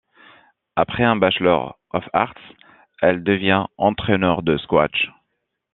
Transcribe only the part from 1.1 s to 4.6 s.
Bachelor of Arts, elle devient entraineur de